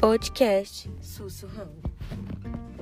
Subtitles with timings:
[0.00, 1.82] Podcast Sussurrando.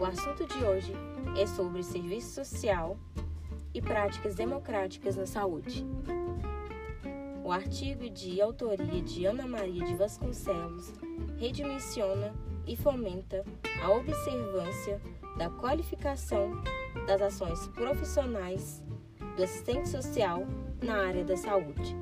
[0.00, 0.92] O assunto de hoje
[1.36, 2.96] é sobre serviço social
[3.74, 5.84] e práticas democráticas na saúde.
[7.42, 10.92] O artigo de autoria de Ana Maria de Vasconcelos
[11.38, 12.32] redimensiona
[12.64, 13.44] e fomenta
[13.82, 15.02] a observância
[15.36, 16.52] da qualificação
[17.08, 18.80] das ações profissionais
[19.36, 20.46] do assistente social
[20.80, 21.96] na área da saúde,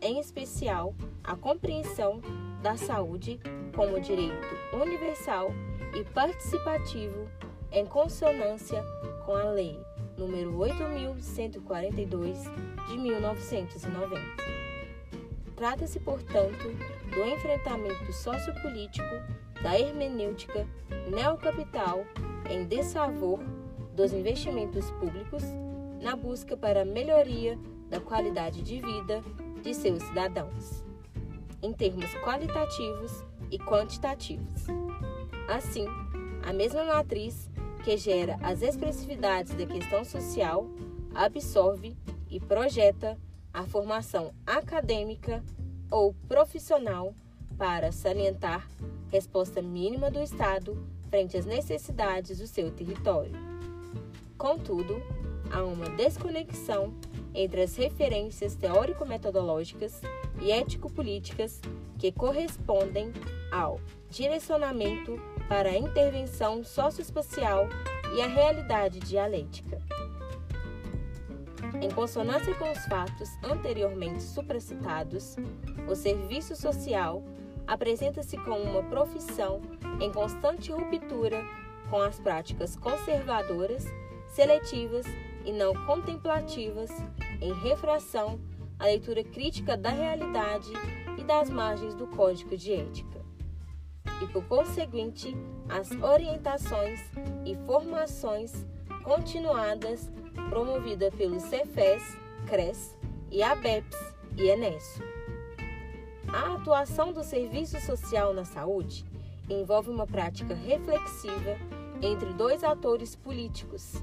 [0.00, 2.22] em especial a compreensão
[2.62, 3.40] da saúde
[3.74, 5.52] como direito universal
[5.94, 7.28] e participativo
[7.70, 8.82] em consonância
[9.24, 9.78] com a Lei
[10.16, 12.38] número 8142
[12.88, 14.18] de 1990.
[15.54, 16.64] Trata-se, portanto,
[17.10, 19.02] do enfrentamento sociopolítico
[19.62, 20.66] da hermenêutica
[21.10, 22.04] neocapital
[22.48, 23.40] em desfavor
[23.94, 25.42] dos investimentos públicos
[26.00, 29.20] na busca para a melhoria da qualidade de vida
[29.62, 30.84] de seus cidadãos,
[31.62, 34.66] em termos qualitativos e quantitativos.
[35.48, 35.86] Assim,
[36.42, 37.50] a mesma matriz
[37.84, 40.66] que gera as expressividades da questão social
[41.14, 41.96] absorve
[42.30, 43.16] e projeta
[43.52, 45.42] a formação acadêmica
[45.90, 47.14] ou profissional
[47.56, 48.68] para salientar
[49.10, 50.76] resposta mínima do Estado
[51.08, 53.32] frente às necessidades do seu território.
[54.36, 55.02] Contudo,
[55.50, 56.94] há uma desconexão
[57.34, 60.00] entre as referências teórico-metodológicas
[60.40, 61.60] e ético-políticas
[61.98, 63.12] que correspondem
[63.50, 67.68] ao direcionamento para a intervenção socioespacial
[68.16, 69.80] e a realidade dialética.
[71.80, 75.36] Em consonância com os fatos anteriormente supracitados,
[75.88, 77.22] o serviço social
[77.66, 79.60] apresenta-se como uma profissão
[80.00, 81.44] em constante ruptura
[81.90, 83.86] com as práticas conservadoras,
[84.28, 85.06] seletivas
[85.48, 86.90] e não contemplativas,
[87.40, 88.38] em refração
[88.78, 90.70] à leitura crítica da realidade
[91.16, 93.24] e das margens do Código de Ética.
[94.22, 95.34] E, por conseguinte,
[95.66, 97.00] as orientações
[97.46, 98.66] e formações
[99.02, 100.12] continuadas
[100.50, 102.02] promovida pelo Cefes,
[102.46, 102.94] CRES
[103.30, 103.96] e ABEPS
[104.36, 105.02] e Enesso.
[106.30, 109.02] A atuação do serviço social na saúde
[109.48, 111.56] envolve uma prática reflexiva
[112.02, 114.02] entre dois atores políticos,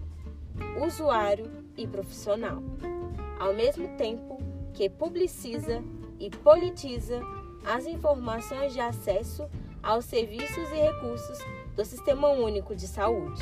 [0.84, 2.62] usuário e profissional,
[3.40, 4.38] ao mesmo tempo
[4.74, 5.84] que publiciza
[6.20, 7.22] e politiza
[7.66, 9.48] as informações de acesso
[9.82, 11.40] aos serviços e recursos
[11.76, 13.42] do Sistema Único de Saúde.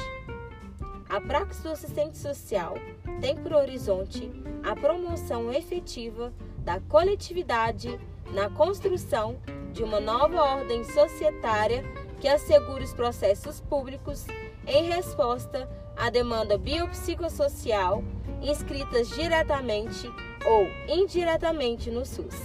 [1.09, 2.75] A praxis do assistente social
[3.22, 4.31] tem por horizonte
[4.63, 8.00] a promoção efetiva da coletividade
[8.34, 9.38] na construção
[9.72, 11.84] de uma nova ordem societária
[12.19, 14.25] que assegure os processos públicos
[14.66, 18.04] em resposta à demanda biopsicossocial
[18.42, 20.09] inscritas diretamente
[20.46, 22.36] ou indiretamente no SUS.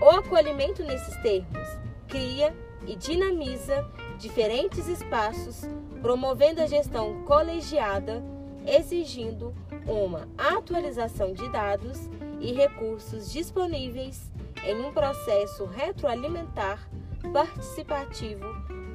[0.00, 1.68] O acolhimento nesses termos
[2.08, 2.54] cria
[2.86, 3.86] e dinamiza
[4.18, 5.62] diferentes espaços,
[6.00, 8.22] promovendo a gestão colegiada,
[8.66, 9.54] exigindo
[9.86, 12.08] uma atualização de dados
[12.40, 14.30] e recursos disponíveis
[14.64, 16.88] em um processo retroalimentar
[17.32, 18.46] participativo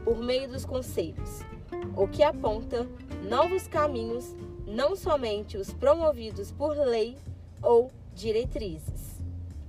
[0.03, 1.41] por meio dos conselhos,
[1.95, 2.87] o que aponta
[3.21, 7.17] novos caminhos, não somente os promovidos por lei
[7.61, 9.19] ou diretrizes.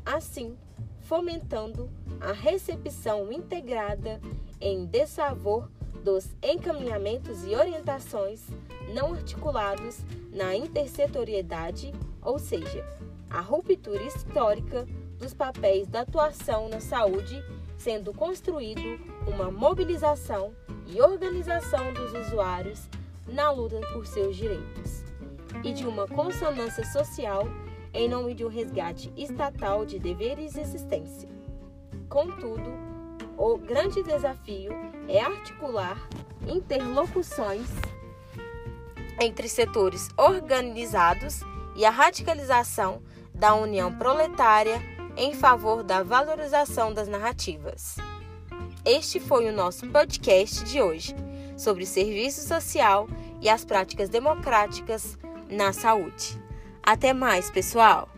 [0.04, 0.56] Assim,
[1.02, 1.88] fomentando
[2.20, 4.20] a recepção integrada
[4.60, 5.70] em desfavor
[6.02, 8.42] dos encaminhamentos e orientações
[8.92, 9.98] não articulados
[10.32, 11.92] na intersetoriedade,
[12.22, 12.84] ou seja,
[13.30, 14.86] a ruptura histórica
[15.18, 17.42] dos papéis da atuação na saúde,
[17.78, 20.52] sendo construído uma mobilização
[20.86, 22.88] e organização dos usuários
[23.26, 25.04] na luta por seus direitos,
[25.64, 27.46] e de uma consonância social
[27.94, 31.28] em nome de um resgate estatal de deveres e existência.
[32.08, 32.72] Contudo,
[33.36, 34.72] o grande desafio
[35.08, 36.08] é articular
[36.46, 37.66] interlocuções
[39.20, 41.40] entre setores organizados
[41.76, 43.02] e a radicalização
[43.34, 44.80] da união proletária
[45.16, 47.96] em favor da valorização das narrativas.
[48.84, 51.14] Este foi o nosso podcast de hoje
[51.62, 53.08] sobre serviço social
[53.40, 55.18] e as práticas democráticas
[55.48, 56.40] na saúde.
[56.82, 58.11] Até mais, pessoal!